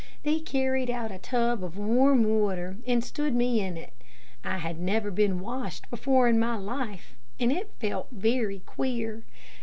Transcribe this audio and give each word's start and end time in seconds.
They 0.23 0.39
carried 0.39 0.89
out 0.89 1.11
a 1.11 1.19
tub 1.19 1.63
of 1.63 1.77
warm 1.77 2.23
water 2.23 2.77
and 2.87 3.03
stood 3.03 3.35
me 3.35 3.59
in 3.59 3.77
it. 3.77 3.93
I 4.43 4.57
had 4.57 4.79
never 4.79 5.11
been 5.11 5.39
washed 5.41 5.87
before 5.91 6.27
in 6.27 6.39
my 6.39 6.57
life, 6.57 7.15
and 7.39 7.51
it 7.51 7.75
felt 7.77 8.07
very 8.11 8.61
queer. 8.65 9.25